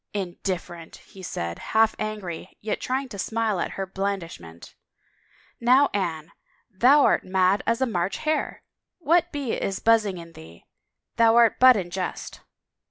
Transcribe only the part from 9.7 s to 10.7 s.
buzzing in thee?